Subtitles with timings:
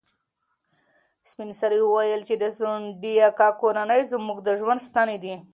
[1.29, 5.35] سپین سرې وویل چې د ځونډي اکا کورنۍ زموږ د ژوند ستنې دي.